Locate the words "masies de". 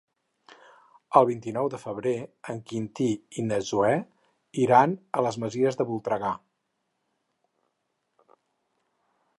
5.45-5.89